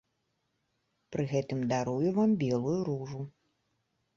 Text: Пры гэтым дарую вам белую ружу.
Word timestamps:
Пры 1.15 1.23
гэтым 1.33 1.59
дарую 1.73 2.09
вам 2.17 2.35
белую 2.45 2.79
ружу. 2.89 3.21